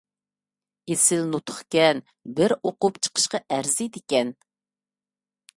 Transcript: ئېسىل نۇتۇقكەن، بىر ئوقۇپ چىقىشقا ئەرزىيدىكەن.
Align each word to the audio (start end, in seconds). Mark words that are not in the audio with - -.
ئېسىل 0.93 1.27
نۇتۇقكەن، 1.33 2.01
بىر 2.39 2.57
ئوقۇپ 2.71 2.99
چىقىشقا 3.09 3.45
ئەرزىيدىكەن. 3.57 4.37